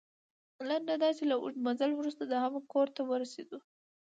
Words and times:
لنډه 0.69 0.95
دا 1.03 1.09
چې، 1.17 1.23
له 1.31 1.35
اوږده 1.41 1.61
مزل 1.65 1.91
وروسته 1.95 2.23
د 2.25 2.33
عمه 2.43 2.61
کور 2.73 2.87
ته 2.95 3.01
ورسېدو. 3.09 3.59